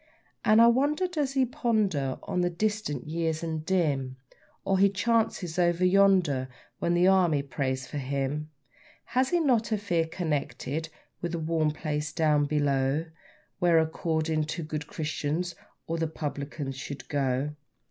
And 0.43 0.59
I 0.59 0.65
wonder 0.65 1.05
does 1.05 1.33
he 1.33 1.45
ponder 1.45 2.17
on 2.23 2.41
the 2.41 2.49
distant 2.49 3.05
years 3.05 3.43
and 3.43 3.63
dim, 3.63 4.17
Or 4.65 4.79
his 4.79 4.93
chances 4.95 5.59
over 5.59 5.85
yonder, 5.85 6.49
when 6.79 6.95
the 6.95 7.05
Army 7.07 7.43
prays 7.43 7.85
for 7.85 7.99
him? 7.99 8.49
Has 9.05 9.29
he 9.29 9.39
not 9.39 9.71
a 9.71 9.77
fear 9.77 10.07
connected 10.07 10.89
with 11.21 11.33
the 11.33 11.37
warm 11.37 11.69
place 11.69 12.11
down 12.13 12.45
below, 12.45 13.05
Where, 13.59 13.77
according 13.77 14.45
to 14.45 14.63
good 14.63 14.87
Christians, 14.87 15.53
all 15.85 15.97
the 15.97 16.07
publicans 16.07 16.75
should 16.75 17.07
go? 17.07 17.51